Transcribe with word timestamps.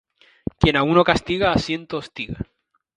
Quien 0.59 0.75
a 0.77 0.81
uno 0.91 1.03
castiga 1.03 1.51
a 1.51 1.59
ciento 1.59 1.97
hostiga. 1.97 2.39